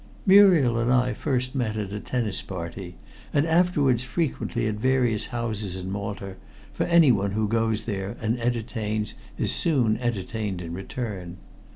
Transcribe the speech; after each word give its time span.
"Muriel 0.25 0.79
and 0.79 0.91
I 0.91 1.09
met 1.09 1.17
first 1.17 1.55
at 1.55 1.77
a 1.77 1.99
tennis 1.99 2.41
party, 2.41 2.97
and 3.31 3.45
afterwards 3.45 4.03
frequently 4.03 4.65
at 4.65 4.73
various 4.77 5.27
houses 5.27 5.75
in 5.75 5.91
Malta, 5.91 6.37
for 6.73 6.85
anyone 6.85 7.33
who 7.33 7.47
goes 7.47 7.85
there 7.85 8.17
and 8.19 8.35
entertains 8.39 9.13
is 9.37 9.51
soon 9.53 9.97
entertained 9.97 10.59
in 10.59 10.73
return. 10.73 11.37